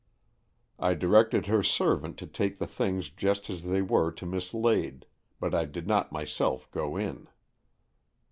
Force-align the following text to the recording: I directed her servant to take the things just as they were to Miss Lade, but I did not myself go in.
I 0.79 0.95
directed 0.95 1.45
her 1.45 1.61
servant 1.61 2.17
to 2.17 2.25
take 2.25 2.57
the 2.57 2.65
things 2.65 3.11
just 3.11 3.51
as 3.51 3.61
they 3.61 3.83
were 3.83 4.11
to 4.13 4.25
Miss 4.25 4.51
Lade, 4.51 5.05
but 5.39 5.53
I 5.53 5.65
did 5.65 5.85
not 5.85 6.11
myself 6.11 6.67
go 6.71 6.97
in. 6.97 7.27